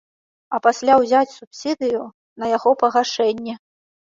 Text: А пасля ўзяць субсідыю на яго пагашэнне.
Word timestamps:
А 0.57 0.59
пасля 0.67 0.95
ўзяць 1.03 1.35
субсідыю 1.35 2.01
на 2.45 2.53
яго 2.57 2.69
пагашэнне. 2.83 3.53